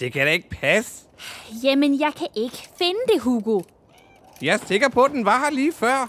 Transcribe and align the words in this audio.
Det 0.00 0.12
kan 0.12 0.26
da 0.26 0.32
ikke 0.32 0.50
passe. 0.50 0.92
Jamen, 1.64 2.00
jeg 2.00 2.12
kan 2.16 2.26
ikke 2.36 2.68
finde 2.78 3.00
det, 3.12 3.20
Hugo. 3.20 3.60
Jeg 4.42 4.54
er 4.54 4.66
sikker 4.66 4.88
på, 4.88 5.02
at 5.02 5.10
den 5.10 5.24
var 5.24 5.38
her 5.38 5.50
lige 5.50 5.72
før. 5.72 6.08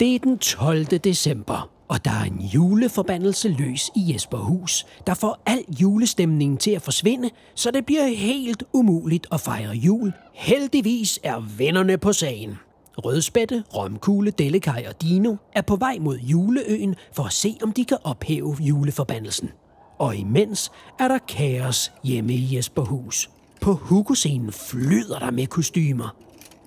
Det 0.00 0.14
er 0.14 0.18
den 0.18 0.38
12. 0.38 0.84
december, 0.84 1.70
og 1.88 2.04
der 2.04 2.10
er 2.10 2.24
en 2.24 2.40
juleforbandelse 2.40 3.48
løs 3.48 3.90
i 3.96 4.12
Jesperhus, 4.12 4.86
der 5.06 5.14
får 5.14 5.42
al 5.46 5.64
julestemningen 5.80 6.58
til 6.58 6.70
at 6.70 6.82
forsvinde, 6.82 7.30
så 7.54 7.70
det 7.70 7.86
bliver 7.86 8.06
helt 8.06 8.62
umuligt 8.72 9.26
at 9.32 9.40
fejre 9.40 9.72
jul. 9.72 10.12
Heldigvis 10.34 11.20
er 11.22 11.40
vennerne 11.58 11.98
på 11.98 12.12
sagen. 12.12 12.58
Rødspætte, 12.98 13.64
Romkugle, 13.74 14.30
Dellekaj 14.30 14.84
og 14.88 15.02
Dino 15.02 15.36
er 15.52 15.62
på 15.62 15.76
vej 15.76 15.96
mod 16.00 16.18
juleøen 16.18 16.94
for 17.12 17.22
at 17.22 17.32
se, 17.32 17.56
om 17.62 17.72
de 17.72 17.84
kan 17.84 17.98
ophæve 18.04 18.56
juleforbandelsen. 18.60 19.50
Og 19.98 20.16
imens 20.16 20.72
er 20.98 21.08
der 21.08 21.18
kaos 21.18 21.92
hjemme 22.04 22.32
i 22.32 22.56
Jesperhus. 22.56 23.30
På 23.60 23.72
Hugo-scenen 23.72 24.52
flyder 24.52 25.18
der 25.18 25.30
med 25.30 25.46
kostymer. 25.46 26.16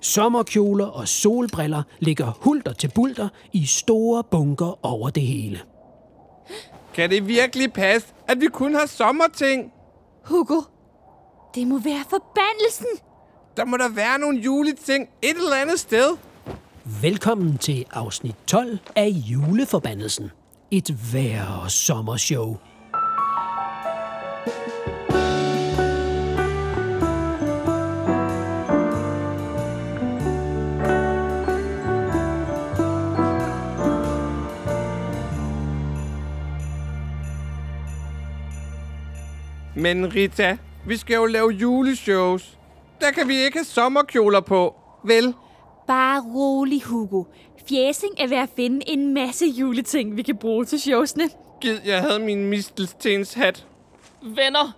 Sommerkjoler 0.00 0.86
og 0.86 1.08
solbriller 1.08 1.82
ligger 1.98 2.32
hulter 2.40 2.72
til 2.72 2.90
bulter 2.94 3.28
i 3.52 3.66
store 3.66 4.24
bunker 4.24 4.86
over 4.86 5.10
det 5.10 5.22
hele. 5.22 5.60
Kan 6.94 7.10
det 7.10 7.28
virkelig 7.28 7.72
passe, 7.72 8.08
at 8.28 8.40
vi 8.40 8.46
kun 8.46 8.74
har 8.74 8.86
sommerting? 8.86 9.72
Hugo, 10.24 10.60
det 11.54 11.66
må 11.66 11.78
være 11.78 12.04
forbandelsen. 12.10 13.06
Der 13.56 13.64
må 13.64 13.76
der 13.76 13.88
være 13.88 14.18
nogle 14.18 14.38
juleting 14.40 15.08
et 15.22 15.36
eller 15.36 15.56
andet 15.56 15.80
sted. 15.80 16.16
Velkommen 17.02 17.58
til 17.58 17.84
afsnit 17.90 18.34
12 18.46 18.78
af 18.96 19.08
Juleforbandelsen. 19.08 20.30
Et 20.70 21.14
værre 21.14 21.70
sommershow. 21.70 22.56
Men 39.78 40.14
Rita, 40.14 40.56
vi 40.86 40.96
skal 40.96 41.14
jo 41.14 41.26
lave 41.26 41.50
juleshows. 41.50 42.58
Der 43.00 43.10
kan 43.10 43.28
vi 43.28 43.36
ikke 43.36 43.58
have 43.58 43.64
sommerkjoler 43.64 44.40
på, 44.40 44.74
vel? 45.04 45.34
Bare 45.86 46.22
rolig, 46.34 46.82
Hugo. 46.82 47.24
Fjæsing 47.68 48.12
er 48.18 48.26
ved 48.26 48.36
at 48.36 48.48
finde 48.56 48.88
en 48.88 49.14
masse 49.14 49.46
juleting, 49.46 50.16
vi 50.16 50.22
kan 50.22 50.36
bruge 50.36 50.64
til 50.64 50.80
showsene. 50.80 51.30
Gid, 51.60 51.78
jeg 51.84 52.00
havde 52.00 52.18
min 52.18 52.46
mistelstens 52.46 53.34
hat. 53.34 53.66
Venner, 54.22 54.76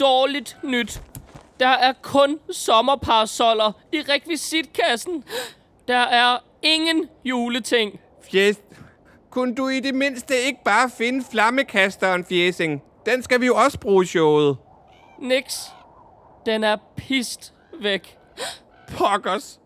dårligt 0.00 0.56
nyt. 0.64 1.02
Der 1.60 1.68
er 1.68 1.92
kun 2.02 2.38
sommerparasoller 2.50 3.72
i 3.92 3.96
rekvisitkassen. 3.96 5.24
Der 5.88 5.98
er 5.98 6.38
ingen 6.62 7.08
juleting. 7.24 8.00
Fjes, 8.30 8.56
kunne 9.30 9.54
du 9.54 9.68
i 9.68 9.80
det 9.80 9.94
mindste 9.94 10.34
ikke 10.46 10.60
bare 10.64 10.90
finde 10.90 11.24
flammekasteren, 11.30 12.24
Fjesing? 12.24 12.82
Den 13.12 13.22
skal 13.22 13.40
vi 13.40 13.46
jo 13.46 13.56
også 13.56 13.78
bruge 13.80 14.04
i 14.04 14.06
showet. 14.06 14.56
Niks. 15.22 15.72
Den 16.46 16.64
er 16.64 16.76
pist 16.96 17.54
væk. 17.82 18.18
Pokkers. 18.96 19.60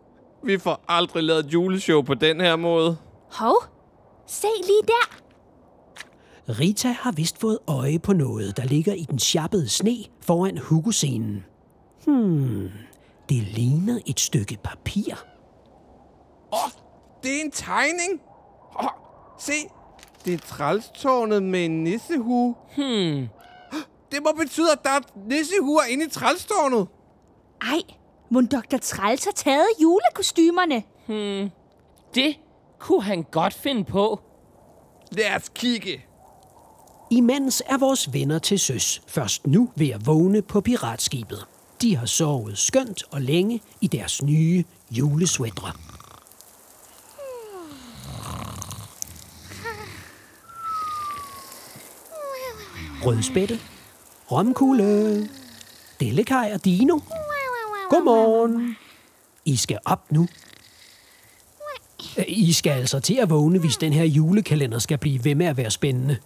Vi 0.44 0.58
får 0.58 0.84
aldrig 0.88 1.22
lavet 1.22 1.46
et 1.46 1.52
juleshow 1.52 2.02
på 2.02 2.14
den 2.14 2.40
her 2.40 2.56
måde. 2.56 2.96
Hov, 3.32 3.64
se 4.26 4.46
lige 4.66 4.82
der. 4.86 5.18
Rita 6.60 6.88
har 6.88 7.12
vist 7.12 7.40
fået 7.40 7.58
øje 7.66 7.98
på 7.98 8.12
noget, 8.12 8.56
der 8.56 8.64
ligger 8.64 8.92
i 8.92 9.06
den 9.10 9.18
sjappede 9.18 9.68
sne 9.68 9.96
foran 10.20 10.58
Hugo-scenen. 10.58 11.44
Hmm, 12.04 12.70
det 13.28 13.42
ligner 13.42 13.98
et 14.06 14.20
stykke 14.20 14.58
papir. 14.64 15.14
Åh, 16.52 16.64
oh, 16.64 16.70
det 17.22 17.36
er 17.36 17.40
en 17.44 17.50
tegning. 17.50 18.20
Åh, 18.78 18.84
oh, 18.84 18.90
se, 19.38 19.52
det 20.24 20.34
er 20.34 20.38
trælstårnet 20.38 21.42
med 21.42 21.64
en 21.64 21.84
nissehue. 21.84 22.54
Hmm. 22.76 23.28
Det 24.12 24.22
må 24.22 24.32
betyde, 24.32 24.72
at 24.72 24.78
der 24.84 24.90
er 24.90 25.00
nissehuer 25.28 25.82
inde 25.84 26.04
i 26.04 26.08
trælstårnet. 26.08 26.88
Ej, 27.62 27.80
må 28.30 28.40
Dr. 28.40 28.76
Træls 28.82 29.24
har 29.24 29.32
taget 29.32 29.66
julekostymerne. 29.82 30.82
Det 32.14 32.36
kunne 32.78 33.02
han 33.02 33.22
godt 33.22 33.54
finde 33.54 33.84
på. 33.84 34.20
Lad 35.10 35.36
os 35.36 35.48
kigge. 35.54 36.04
Imens 37.10 37.62
er 37.66 37.78
vores 37.78 38.12
venner 38.12 38.38
til 38.38 38.58
søs 38.58 39.02
først 39.06 39.46
nu 39.46 39.68
ved 39.76 39.88
at 39.88 40.06
vågne 40.06 40.42
på 40.42 40.60
piratskibet. 40.60 41.46
De 41.82 41.96
har 41.96 42.06
sovet 42.06 42.58
skønt 42.58 43.02
og 43.10 43.20
længe 43.20 43.62
i 43.80 43.86
deres 43.86 44.22
nye 44.22 44.64
julesweatre. 44.90 45.72
Rødspætte, 53.04 53.58
Romkugle, 54.32 55.28
Dellekaj 56.00 56.50
og 56.54 56.64
Dino. 56.64 56.98
Godmorgen. 57.90 58.76
I 59.44 59.56
skal 59.56 59.78
op 59.84 60.12
nu. 60.12 60.28
I 62.28 62.52
skal 62.52 62.70
altså 62.70 63.00
til 63.00 63.14
at 63.14 63.30
vågne, 63.30 63.58
hvis 63.58 63.76
den 63.76 63.92
her 63.92 64.04
julekalender 64.04 64.78
skal 64.78 64.98
blive 64.98 65.24
ved 65.24 65.34
med 65.34 65.46
at 65.46 65.56
være 65.56 65.70
spændende. 65.70 66.18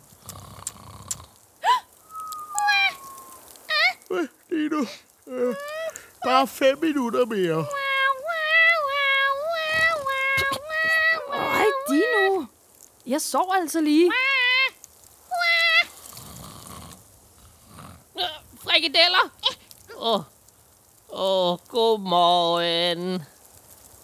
Dino, 4.51 4.85
øh, 5.27 5.55
bare 6.25 6.47
fem 6.47 6.79
minutter 6.83 7.27
mere. 7.27 7.67
Ej, 11.33 11.65
Dino. 11.89 12.45
Jeg 13.07 13.21
sov 13.21 13.53
altså 13.61 13.81
lige. 13.81 14.07
Øh, 14.07 14.13
Frikadeller. 18.87 19.31
Åh, 19.97 20.15
oh. 20.15 20.23
oh, 21.09 21.59
godmorgen. 21.69 23.23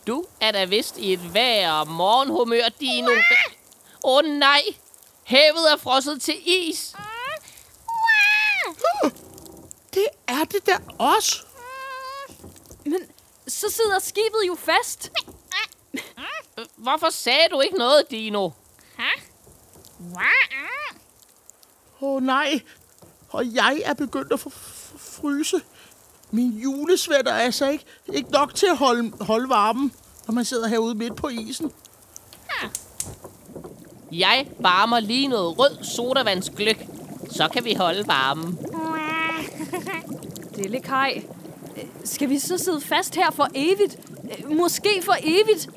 Du 0.06 0.24
er 0.40 0.52
da 0.52 0.64
vist 0.64 0.98
i 0.98 1.12
et 1.12 1.34
vejr 1.34 1.84
morgenhumør, 1.84 2.68
Dino. 2.80 3.10
Åh 4.04 4.16
oh, 4.16 4.24
nej, 4.24 4.62
havet 5.24 5.72
er 5.72 5.76
frosset 5.76 6.22
til 6.22 6.34
is. 6.46 6.94
Det 9.94 10.06
er 10.26 10.44
det 10.44 10.66
der 10.66 10.78
også. 10.98 11.42
Men 12.84 13.00
så 13.48 13.70
sidder 13.70 13.98
skibet 13.98 14.42
jo 14.46 14.54
fast. 14.54 15.10
Hvorfor 16.76 17.10
sagde 17.10 17.48
du 17.50 17.60
ikke 17.60 17.78
noget, 17.78 18.10
Dino? 18.10 18.50
Åh 22.00 22.08
oh, 22.14 22.22
nej, 22.22 22.60
og 23.28 23.54
jeg 23.54 23.82
er 23.84 23.94
begyndt 23.94 24.32
at 24.32 24.40
f- 24.40 24.46
f- 24.46 24.71
fryse. 24.96 25.56
Min 26.30 26.50
julesvætter 26.50 27.32
er 27.32 27.38
altså 27.38 27.68
ikke, 27.70 27.84
ikke 28.12 28.30
nok 28.30 28.54
til 28.54 28.66
at 28.66 28.76
holde, 28.76 29.12
holde 29.20 29.48
varmen, 29.48 29.92
når 30.26 30.34
man 30.34 30.44
sidder 30.44 30.68
herude 30.68 30.94
midt 30.94 31.16
på 31.16 31.28
isen. 31.28 31.72
Jeg 34.12 34.46
varmer 34.58 35.00
lige 35.00 35.28
noget 35.28 35.58
rød 35.58 35.84
sodavandsgløk. 35.84 36.86
Så 37.30 37.48
kan 37.52 37.64
vi 37.64 37.74
holde 37.74 38.06
varmen. 38.06 38.58
Dellekaj. 40.56 41.22
Øh, 41.76 41.84
Skal 42.04 42.28
vi 42.30 42.38
så 42.38 42.58
sidde 42.58 42.80
fast 42.80 43.14
her 43.14 43.30
for 43.30 43.48
evigt? 43.54 43.98
Måske 44.50 45.02
for 45.04 45.14
evigt? 45.22 45.68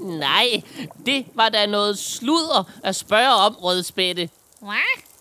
Nej, 0.00 0.62
det 1.06 1.26
var 1.34 1.48
da 1.48 1.66
noget 1.66 1.98
sludder 1.98 2.70
at 2.84 2.96
spørge 2.96 3.32
om, 3.34 3.54
Rødspætte. 3.56 4.28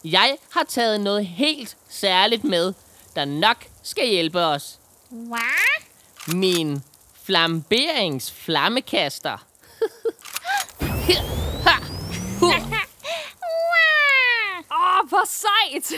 Jeg 0.04 0.38
har 0.52 0.64
taget 0.64 1.02
noget 1.02 1.26
helt 1.28 1.78
særligt 1.90 2.44
med, 2.44 2.74
der 3.16 3.26
nok 3.26 3.66
skal 3.84 4.08
hjælpe 4.08 4.46
os. 4.46 4.80
Min 6.28 6.84
flamberingsflammekaster. 7.24 9.38
Ha! 11.66 11.72
Hu! 12.40 12.46
Åh, 14.72 15.08
hvor 15.10 15.26
sejt! 15.28 15.94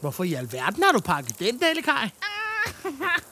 Hvorfor 0.00 0.24
i 0.24 0.34
alverden 0.34 0.82
har 0.82 0.92
du 0.92 1.00
pakket 1.00 1.38
den, 1.38 1.60
Dellekaj? 1.60 2.08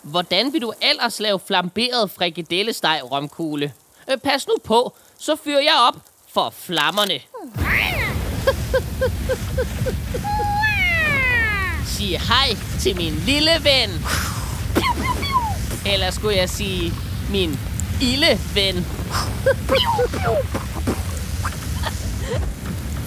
Hvordan 0.03 0.53
vil 0.53 0.63
du 0.63 0.73
ellers 0.83 1.21
lave 1.21 1.41
flamberet 1.47 2.11
frikadellesteg, 2.11 3.01
romkugle? 3.13 3.73
Øh, 4.11 4.19
Pas 4.19 4.47
nu 4.47 4.55
på, 4.65 4.97
så 5.19 5.37
fyrer 5.45 5.61
jeg 5.61 5.75
op 5.89 5.97
for 6.35 6.55
flammerne. 6.59 7.21
Sig 11.87 12.21
hej 12.21 12.57
til 12.81 12.97
min 12.97 13.13
lille 13.27 13.51
ven. 13.63 14.05
Eller 15.93 16.11
skulle 16.11 16.37
jeg 16.37 16.49
sige 16.51 16.93
min 17.31 17.59
ilde 18.03 18.39
ven. 18.55 18.87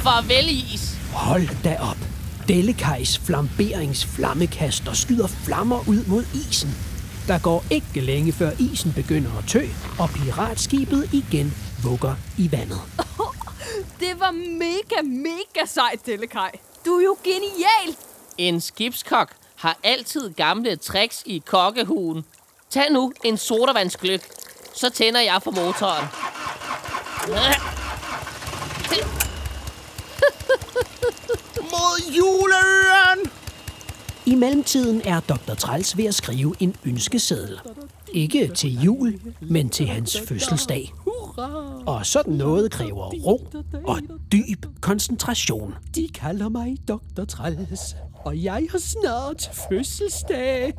Farvel, 0.04 0.50
is. 0.74 0.98
Hold 1.14 1.64
da 1.64 1.78
op. 1.82 2.11
Delikajs 2.52 3.20
flamberingsflammekaster 3.20 4.94
skyder 4.94 5.28
flammer 5.28 5.80
ud 5.88 6.06
mod 6.08 6.24
isen. 6.24 6.70
Der 7.28 7.40
går 7.40 7.64
ikke 7.70 8.02
længe 8.02 8.32
før 8.32 8.52
isen 8.60 8.94
begynder 8.94 9.38
at 9.38 9.44
tø, 9.48 9.62
og 10.00 10.10
piratskibet 10.10 11.14
igen 11.14 11.54
vugger 11.84 12.16
i 12.38 12.52
vandet. 12.52 12.82
Det 14.00 14.20
var 14.20 14.32
mega, 14.32 15.02
mega 15.02 15.66
sejt, 15.66 16.06
Delikaj. 16.06 16.52
Du 16.86 16.92
er 16.92 17.04
jo 17.04 17.18
genial. 17.24 17.98
En 18.38 18.62
skibskok 18.62 19.34
har 19.56 19.78
altid 19.84 20.30
gamle 20.34 20.76
tricks 20.76 21.24
i 21.26 21.44
kokkehuen. 21.46 22.26
Tag 22.70 22.92
nu 22.92 23.14
en 23.24 23.38
sodavandsgløk, 23.38 24.22
så 24.76 24.90
tænder 24.90 25.22
jeg 25.22 25.40
for 25.44 25.52
motoren. 25.52 26.06
Mod 31.92 32.14
juleøen! 32.18 33.32
I 34.26 34.36
mellemtiden 34.36 35.02
er 35.06 35.20
Dr. 35.20 35.54
Træls 35.54 35.98
ved 35.98 36.06
at 36.06 36.16
skrive 36.16 36.56
en 36.60 36.76
ønskeseddel. 36.86 37.60
Ikke 38.14 38.48
til 38.48 38.82
jul, 38.82 39.20
men 39.42 39.70
til 39.70 39.88
hans 39.88 40.18
fødselsdag. 40.28 40.94
Og 41.86 42.06
sådan 42.06 42.34
noget 42.34 42.72
kræver 42.72 43.10
ro 43.10 43.48
og 43.88 44.00
dyb 44.32 44.66
koncentration. 44.82 45.74
De 45.96 46.08
kalder 46.16 46.50
mig 46.50 46.78
Dr. 46.88 47.26
Træls, 47.26 47.96
og 48.26 48.44
jeg 48.44 48.68
har 48.72 48.80
snart 48.80 49.50
fødselsdag. 49.70 50.68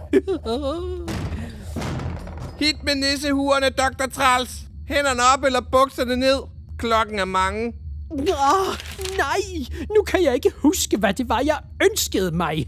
Hit 2.61 2.85
med 2.85 2.95
nissehuerne, 2.95 3.71
Dr. 3.71 4.07
Træls. 4.13 4.61
Hænderne 4.89 5.23
op 5.37 5.45
eller 5.45 5.61
bukserne 5.73 6.17
ned. 6.17 6.39
Klokken 6.79 7.19
er 7.19 7.25
mange. 7.25 7.73
Åh, 8.19 8.75
nej, 9.17 9.43
nu 9.97 10.03
kan 10.03 10.23
jeg 10.25 10.35
ikke 10.35 10.51
huske, 10.57 10.97
hvad 10.97 11.15
det 11.15 11.29
var, 11.29 11.43
jeg 11.47 11.59
ønskede 11.91 12.37
mig. 12.37 12.67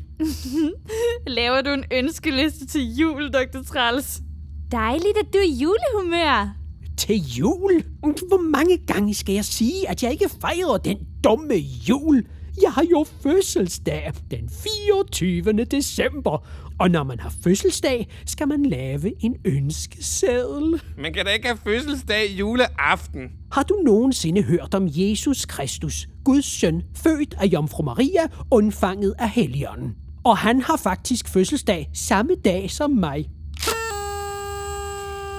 Laver 1.26 1.60
du 1.62 1.70
en 1.70 1.84
ønskeliste 1.92 2.66
til 2.66 2.96
jul, 2.96 3.30
Dr. 3.30 3.62
Træls? 3.66 4.20
Dejligt, 4.72 5.18
at 5.20 5.26
du 5.32 5.38
er 5.38 5.42
i 5.42 5.52
julehumør. 5.62 6.56
Til 6.98 7.16
jul? 7.16 7.84
Hvor 8.00 8.50
mange 8.50 8.78
gange 8.86 9.14
skal 9.14 9.34
jeg 9.34 9.44
sige, 9.44 9.88
at 9.90 10.02
jeg 10.02 10.12
ikke 10.12 10.28
fejrer 10.40 10.76
den 10.76 10.98
dumme 11.24 11.54
jul? 11.88 12.24
Jeg 12.62 12.72
har 12.72 12.84
jo 12.90 13.06
fødselsdag 13.22 14.12
den 14.30 14.50
24. 14.88 15.64
december, 15.64 16.46
og 16.78 16.90
når 16.90 17.02
man 17.02 17.20
har 17.20 17.32
fødselsdag, 17.44 18.08
skal 18.26 18.48
man 18.48 18.66
lave 18.66 19.24
en 19.24 19.36
ønskeseddel. 19.44 20.82
Man 20.98 21.12
kan 21.12 21.24
da 21.24 21.30
ikke 21.30 21.46
have 21.46 21.58
fødselsdag 21.64 22.30
juleaften. 22.30 23.30
Har 23.52 23.62
du 23.62 23.74
nogensinde 23.84 24.42
hørt 24.42 24.74
om 24.74 24.88
Jesus 24.88 25.44
Kristus, 25.44 26.08
Guds 26.24 26.60
søn, 26.60 26.82
født 26.96 27.34
af 27.40 27.46
Jomfru 27.46 27.82
Maria, 27.82 28.22
undfanget 28.50 29.14
af 29.18 29.30
Helligånden? 29.30 29.94
Og 30.24 30.38
han 30.38 30.60
har 30.60 30.76
faktisk 30.76 31.28
fødselsdag 31.28 31.90
samme 31.94 32.34
dag 32.44 32.70
som 32.70 32.90
mig. 32.90 33.30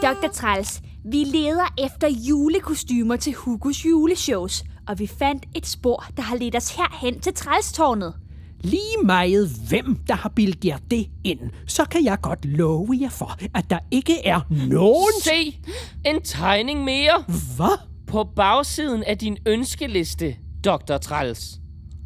Dr. 0.02 0.28
Træls, 0.34 0.82
vi 1.06 1.18
leder 1.18 1.74
efter 1.86 2.08
julekostymer 2.10 3.16
til 3.16 3.34
Hugos 3.34 3.86
juleshows, 3.86 4.64
og 4.88 5.00
vi 5.00 5.08
fandt 5.08 5.46
et 5.56 5.68
spor, 5.68 6.06
der 6.18 6.24
har 6.24 6.36
ledt 6.36 6.56
os 6.56 6.76
herhen 6.76 7.20
til 7.20 7.34
Trælstårnet. 7.34 8.14
Lige 8.62 8.98
meget 9.06 9.50
hvem, 9.70 9.96
der 10.08 10.16
har 10.16 10.30
bildet 10.30 10.66
jer 10.66 10.78
det 10.92 11.08
ind, 11.24 11.40
så 11.68 11.86
kan 11.86 12.04
jeg 12.04 12.22
godt 12.22 12.46
love 12.46 12.98
jer 13.02 13.10
for, 13.10 13.38
at 13.54 13.70
der 13.70 13.80
ikke 13.92 14.26
er 14.26 14.42
nogen... 14.50 15.22
Se, 15.24 15.60
en 16.06 16.22
tegning 16.22 16.84
mere 16.84 17.24
Hvad? 17.28 17.78
på 18.08 18.24
bagsiden 18.36 19.04
af 19.04 19.18
din 19.18 19.38
ønskeliste, 19.46 20.36
Dr. 20.66 20.98
Træls. 20.98 21.60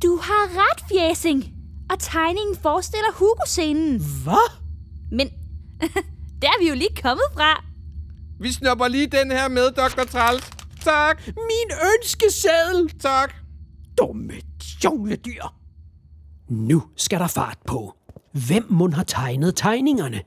Du 0.03 0.19
har 0.21 0.47
ret, 0.49 0.83
Fjæsing. 0.89 1.53
Og 1.89 1.99
tegningen 1.99 2.55
forestiller 2.61 3.11
Hugo-scenen. 3.13 4.01
Hvad? 4.23 4.51
Men 5.11 5.29
der 6.41 6.47
er 6.47 6.61
vi 6.63 6.69
jo 6.69 6.75
lige 6.75 6.95
kommet 7.03 7.25
fra. 7.33 7.63
Vi 8.39 8.51
snupper 8.51 8.87
lige 8.87 9.07
den 9.07 9.31
her 9.31 9.47
med, 9.47 9.71
Dr. 9.71 10.03
Træls. 10.03 10.58
Tak, 10.83 11.27
Min 11.27 11.77
ønskeseddel! 11.95 12.99
tak. 12.99 13.33
Dumme 13.97 14.33
jungledyr! 14.83 15.43
Nu 16.49 16.83
skal 16.97 17.19
der 17.19 17.27
fart 17.27 17.57
på. 17.67 17.93
Hvem 18.47 18.65
må 18.69 18.89
har 18.89 19.03
tegnet 19.03 19.55
tegningerne? 19.55 20.21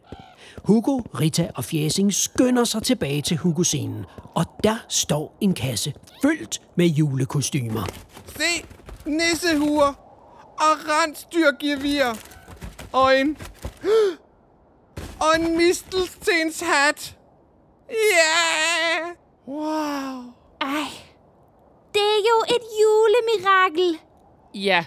Hugo, 0.64 0.98
Rita 0.98 1.50
og 1.54 1.64
Fjæsing 1.64 2.14
skynder 2.14 2.64
sig 2.64 2.82
tilbage 2.82 3.22
til 3.22 3.36
Hugo-scenen, 3.36 4.04
og 4.34 4.44
der 4.64 4.76
står 4.88 5.38
en 5.40 5.54
kasse 5.54 5.92
fyldt 6.22 6.62
med 6.76 6.86
julekostymer. 6.86 7.86
Se, 8.26 8.64
nissehuer 9.06 9.92
og 10.58 10.76
rensdyrgevir. 10.88 12.18
Og 12.92 13.20
en... 13.20 13.36
Og 15.20 15.40
en 15.40 15.56
mistelstens 15.56 16.60
hat. 16.60 17.16
Ja! 17.88 17.94
Yeah! 19.00 19.16
Wow. 19.48 20.41
Ej, 20.72 20.88
det 21.94 22.00
er 22.00 22.20
jo 22.30 22.44
et 22.48 22.62
julemirakel. 22.82 23.98
Ja, 24.54 24.84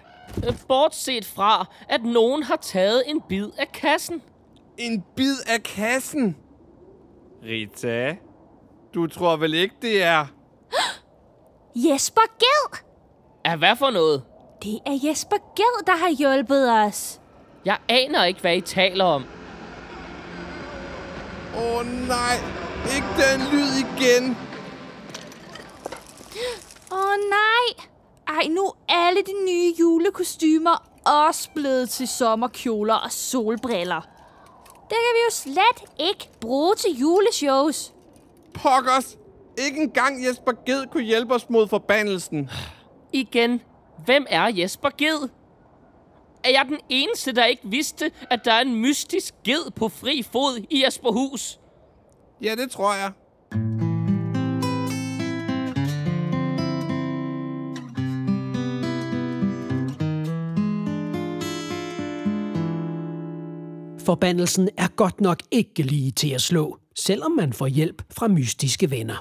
bortset 0.67 1.25
fra, 1.25 1.65
at 1.89 2.03
nogen 2.03 2.43
har 2.43 2.55
taget 2.55 3.03
en 3.07 3.21
bid 3.21 3.49
af 3.57 3.71
kassen. 3.71 4.21
En 4.77 5.03
bid 5.15 5.35
af 5.47 5.63
kassen. 5.63 6.37
Rita, 7.43 8.15
du 8.93 9.07
tror 9.07 9.35
vel 9.35 9.53
ikke, 9.53 9.75
det 9.81 10.03
er... 10.03 10.25
Jesper 11.89 12.21
Ged. 12.39 12.79
Er 13.43 13.55
hvad 13.55 13.75
for 13.75 13.89
noget? 13.89 14.23
Det 14.63 14.79
er 14.85 14.99
Jesper 15.07 15.37
Ged, 15.55 15.85
der 15.85 15.95
har 15.95 16.09
hjulpet 16.09 16.71
os. 16.71 17.21
Jeg 17.65 17.77
aner 17.89 18.23
ikke, 18.23 18.41
hvad 18.41 18.57
I 18.57 18.61
taler 18.61 19.05
om. 19.05 19.25
Åh 21.57 21.79
oh, 21.79 21.85
nej, 22.07 22.35
ikke 22.95 23.07
den 23.17 23.41
lyd 23.51 23.71
igen. 23.85 24.37
Åh 26.95 27.01
oh, 27.01 27.15
nej. 27.29 27.87
Ej, 28.27 28.47
nu 28.47 28.65
er 28.89 29.07
alle 29.07 29.21
de 29.21 29.45
nye 29.45 29.73
julekostymer 29.79 30.89
også 31.05 31.49
blevet 31.55 31.89
til 31.89 32.07
sommerkjoler 32.07 32.93
og 32.93 33.11
solbriller. 33.11 34.01
Det 34.65 34.97
kan 35.03 35.13
vi 35.13 35.21
jo 35.25 35.31
slet 35.31 36.07
ikke 36.09 36.29
bruge 36.41 36.75
til 36.75 36.99
juleshows. 36.99 37.93
Pokkers, 38.53 39.17
ikke 39.57 39.81
engang 39.81 40.25
Jesper 40.27 40.51
Ged 40.65 40.85
kunne 40.91 41.03
hjælpe 41.03 41.33
os 41.33 41.49
mod 41.49 41.67
forbandelsen. 41.67 42.49
Igen, 43.13 43.61
hvem 44.05 44.25
er 44.29 44.47
Jesper 44.47 44.89
Ged? 44.97 45.29
Er 46.43 46.49
jeg 46.49 46.65
den 46.69 46.79
eneste, 46.89 47.31
der 47.31 47.45
ikke 47.45 47.63
vidste, 47.65 48.11
at 48.29 48.45
der 48.45 48.53
er 48.53 48.61
en 48.61 48.75
mystisk 48.75 49.33
ged 49.43 49.71
på 49.71 49.89
fri 49.89 50.23
fod 50.31 50.65
i 50.69 50.83
Jesperhus? 50.85 51.59
Ja, 52.41 52.55
det 52.55 52.71
tror 52.71 52.93
jeg. 52.93 53.11
Forbandelsen 64.05 64.69
er 64.77 64.87
godt 64.87 65.21
nok 65.21 65.39
ikke 65.51 65.83
lige 65.83 66.11
til 66.11 66.29
at 66.29 66.41
slå, 66.41 66.79
selvom 66.95 67.31
man 67.31 67.53
får 67.53 67.67
hjælp 67.67 68.01
fra 68.11 68.27
mystiske 68.27 68.91
venner. 68.91 69.15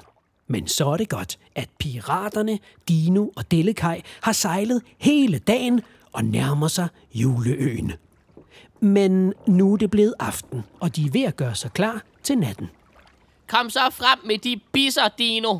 Men 0.47 0.67
så 0.67 0.87
er 0.87 0.97
det 0.97 1.09
godt, 1.09 1.39
at 1.55 1.69
piraterne, 1.79 2.59
Dino 2.87 3.27
og 3.35 3.51
Delikaj 3.51 4.01
har 4.21 4.31
sejlet 4.31 4.81
hele 4.97 5.39
dagen 5.39 5.81
og 6.11 6.25
nærmer 6.25 6.67
sig 6.67 6.87
juleøen. 7.13 7.93
Men 8.79 9.33
nu 9.47 9.73
er 9.73 9.77
det 9.77 9.91
blevet 9.91 10.13
aften, 10.19 10.63
og 10.79 10.95
de 10.95 11.05
er 11.05 11.11
ved 11.11 11.23
at 11.23 11.35
gøre 11.35 11.55
sig 11.55 11.71
klar 11.71 12.03
til 12.23 12.37
natten. 12.37 12.67
Kom 13.47 13.69
så 13.69 13.89
frem 13.91 14.19
med 14.25 14.37
de 14.37 14.61
bisser, 14.71 15.07
Dino. 15.17 15.59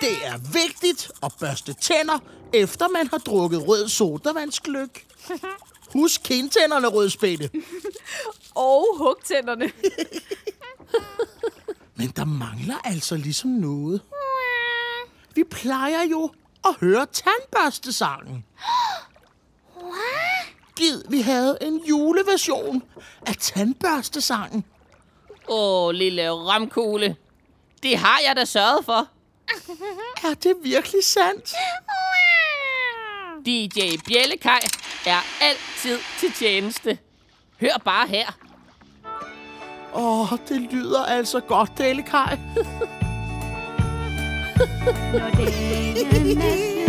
Det 0.00 0.16
er 0.24 0.52
vigtigt 0.52 1.10
at 1.22 1.32
børste 1.40 1.72
tænder, 1.72 2.18
efter 2.54 2.88
man 2.88 3.06
har 3.06 3.18
drukket 3.18 3.68
rød 3.68 3.88
sodavandsgløk. 3.88 5.06
Husk 5.92 6.22
kindtænderne, 6.22 6.88
rødspætte. 6.88 7.50
Og 8.54 8.86
hugtænderne. 8.98 9.72
Men 11.96 12.08
der 12.08 12.24
mangler 12.24 12.76
altså 12.84 13.16
ligesom 13.16 13.50
noget. 13.50 14.02
Vi 15.34 15.44
plejer 15.44 16.02
jo 16.02 16.30
at 16.64 16.74
høre 16.80 17.06
tandbørstesangen. 17.06 18.44
Gid, 20.76 21.02
vi 21.08 21.20
havde 21.20 21.58
en 21.60 21.84
juleversion 21.88 22.82
af 23.26 23.36
tandbørstesangen. 23.36 24.64
Åh, 25.48 25.90
lille 25.90 26.30
ramkugle. 26.30 27.16
Det 27.82 27.98
har 27.98 28.20
jeg 28.26 28.36
da 28.36 28.44
sørget 28.44 28.84
for. 28.84 29.08
Er 30.28 30.34
det 30.34 30.54
virkelig 30.62 31.04
sandt? 31.04 31.54
DJ 33.46 33.96
Bjellekaj 34.08 34.60
er 35.06 35.22
altid 35.40 35.98
til 36.18 36.32
tjeneste. 36.32 36.98
Hør 37.60 37.78
bare 37.84 38.08
her. 38.08 38.36
Åh, 39.94 40.32
det 40.48 40.60
lyder 40.60 41.04
altså 41.04 41.40
godt, 41.40 41.78
Delikaj. 41.78 42.38
Når 45.12 45.30
dagen 45.30 46.40
er 46.40 46.79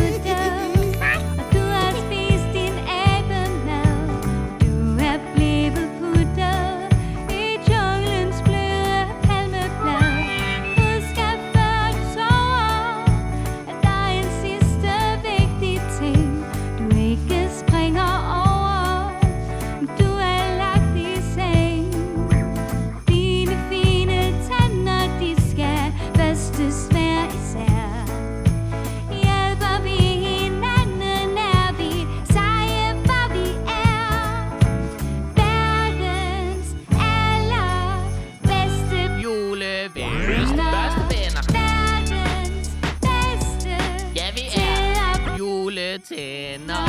juletænder. 45.91 46.88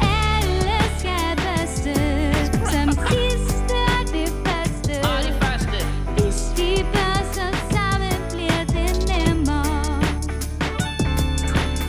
alle 0.00 0.78
skal 0.98 1.36
børstes 1.36 2.46
som 2.72 2.88
sidste 3.10 3.74
og 3.96 4.02
det 4.12 4.30
første. 4.46 4.92
Og 5.08 5.18
det 5.26 5.34
første. 5.42 5.78
Hvis 6.16 6.38
vi 6.56 6.84
børster 6.94 7.50
sammen, 7.72 8.16
bliver 8.32 8.64
det 8.76 8.92
nemmere. 9.10 10.02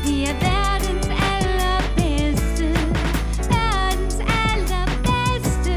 Vi 0.06 0.24
er 0.24 0.36
verdens 0.50 1.08
allerbedste, 1.34 2.68
verdens 3.54 4.16
allerbedste, 4.46 5.74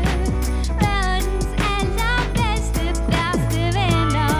verdens 0.84 1.46
allerbedste 1.76 2.84
bedste 3.12 3.60
venner. 3.78 4.32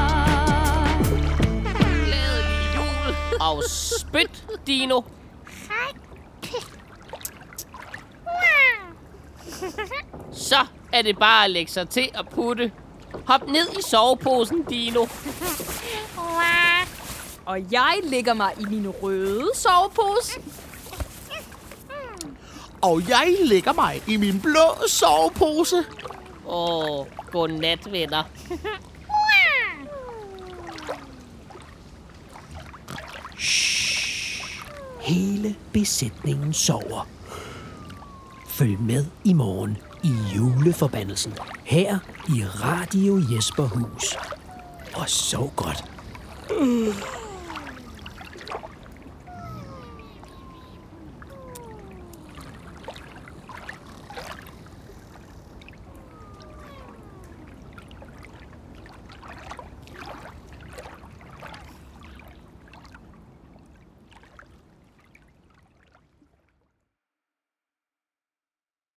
Glædelig 2.05 2.67
jul. 2.77 3.15
Og 3.41 3.63
spyt, 3.69 4.45
Dino. 4.67 5.01
Så 10.49 10.67
er 10.93 11.03
det 11.03 11.19
bare 11.19 11.45
at 11.45 11.51
lægge 11.51 11.73
sig 11.73 11.89
til 11.89 12.11
at 12.15 12.29
putte. 12.29 12.73
Hop 13.27 13.49
ned 13.49 13.69
i 13.79 13.83
soveposen, 13.83 14.63
Dino. 14.63 15.07
Og 17.47 17.73
jeg 17.73 18.01
lægger 18.03 18.35
mig 18.35 18.53
i 18.61 18.65
min 18.65 18.89
røde 18.89 19.51
sovepose. 19.55 20.41
Og 22.83 23.09
jeg 23.09 23.37
lægger 23.41 23.73
mig 23.73 24.03
i 24.07 24.17
min 24.17 24.41
blå 24.41 24.89
sovepose. 24.89 25.77
Åh, 26.47 27.01
oh, 27.01 27.07
godnat, 27.33 27.93
venner. 27.93 28.23
Hele 35.01 35.57
besætningen 35.73 36.53
sover. 36.53 37.14
Følg 38.55 38.81
med 38.81 39.05
i 39.25 39.33
morgen 39.33 39.79
i 40.05 40.13
juleforbandelsen 40.37 41.33
her 41.65 41.99
i 42.29 42.45
Radio 42.45 43.23
Jesperhus. 43.35 44.17
Og 44.95 45.09
sov 45.09 45.53
godt. 45.57 45.85
Mm. 46.61 46.93